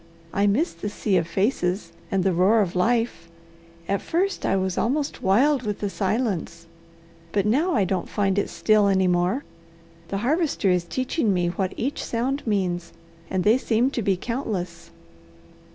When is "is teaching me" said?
10.71-11.49